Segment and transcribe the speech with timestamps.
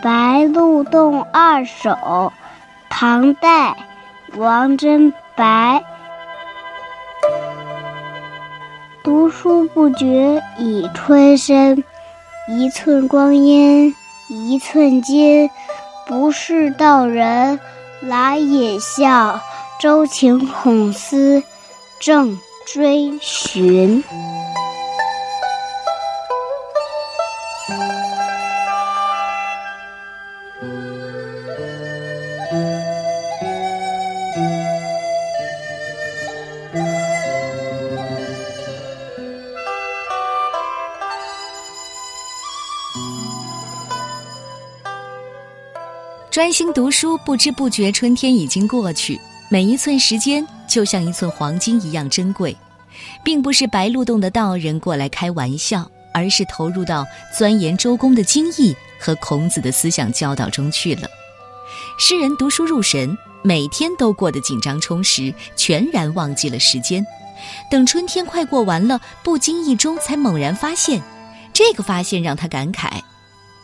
[0.00, 1.90] 白鹿洞二首》，
[2.88, 3.76] 唐代，
[4.36, 5.82] 王贞白。
[9.02, 11.82] 读书不觉已春深，
[12.48, 13.92] 一寸光阴
[14.28, 15.50] 一寸金。
[16.06, 17.58] 不是道人
[18.00, 19.40] 来引笑，
[19.80, 21.42] 周情孔思
[22.00, 24.02] 正追寻。
[46.30, 49.18] 专心读书，不知不觉春天已经过去。
[49.48, 52.54] 每一寸时间就像一寸黄金一样珍贵，
[53.24, 61.08] 并不是白鹿洞的道人过来开玩笑，而是投入到钻研周公的精义和孔子的思想教导中去了。
[61.98, 67.04] 诗人读书入神，每天都过得紧张充实，全然忘记了时间。
[67.70, 71.02] 等春天快过完了，不经意中才猛然发现，
[71.54, 73.00] 这个发现让他感慨：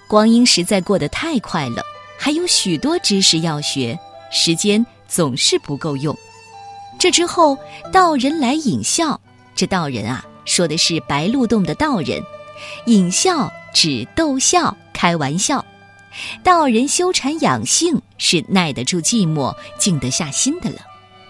[0.08, 1.82] 光阴实在过得太快了。
[2.18, 3.98] 还有许多知识要学，
[4.30, 6.16] 时间总是不够用。
[6.98, 7.58] 这之后，
[7.92, 9.20] 道人来引笑。
[9.54, 12.22] 这道人啊，说的是白鹿洞的道人。
[12.86, 15.64] 引笑指逗笑、开玩笑。
[16.42, 20.76] 道人修禅养性，是耐得住寂寞、静得下心的了。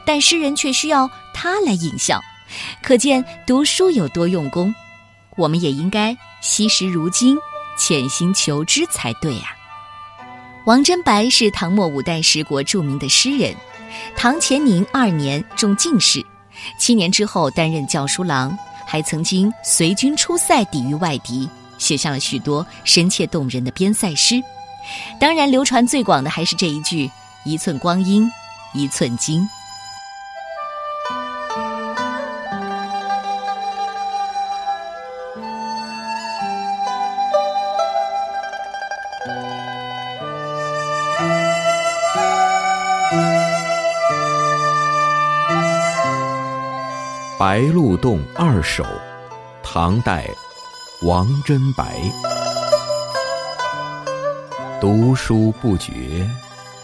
[0.07, 2.21] 但诗人却需要他来引笑，
[2.83, 4.73] 可见读书有多用功。
[5.37, 7.37] 我们也应该惜时如金，
[7.79, 9.54] 潜心求知才对呀。
[10.65, 13.55] 王贞白是唐末五代十国著名的诗人，
[14.17, 16.25] 唐乾宁二年中进士，
[16.79, 24.43] 七年之后担任校书郎，还曾经随军出塞抵御外敌，写下了许多深切动人的边塞诗。
[25.21, 27.11] 当然，流传最广的还是这一句
[27.45, 28.27] ：“一寸光阴
[28.73, 29.43] 一寸金。”
[47.37, 48.85] 《白鹿洞二首》，
[49.61, 50.25] 唐代，
[51.03, 52.01] 王贞白。
[54.81, 55.93] 读书不觉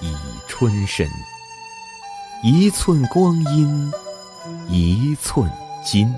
[0.01, 0.13] 已
[0.49, 1.09] 春深，
[2.43, 3.93] 一寸光阴
[4.67, 5.49] 一寸
[5.85, 6.13] 金。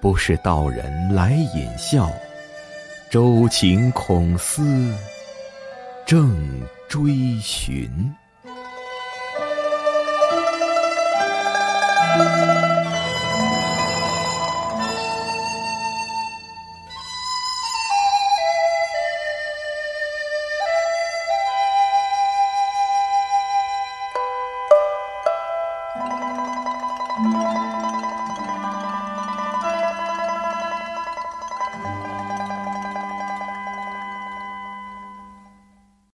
[0.00, 2.08] 不是道人来引笑，
[3.10, 4.64] 周情孔思
[6.06, 6.34] 正
[6.88, 7.90] 追寻。